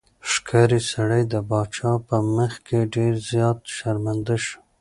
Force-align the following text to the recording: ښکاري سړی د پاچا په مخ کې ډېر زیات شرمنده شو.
ښکاري 0.31 0.81
سړی 0.91 1.23
د 1.33 1.35
پاچا 1.49 1.91
په 2.07 2.15
مخ 2.35 2.53
کې 2.67 2.79
ډېر 2.95 3.13
زیات 3.29 3.59
شرمنده 3.77 4.35
شو. 4.45 4.59